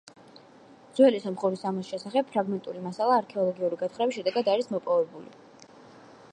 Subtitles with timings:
[0.99, 5.75] ძველი სომხური სამოსის შესახებ ფრაგმენტული მასალა არქეოლოგიური გათხრების შედეგად არის მოპოვებული.